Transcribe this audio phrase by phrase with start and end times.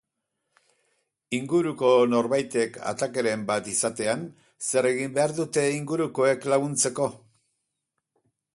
[1.39, 4.23] Inguruko norbaitek atakeren bat izatean,
[4.69, 7.11] zer egin behar dute ingurukoek laguntzeko?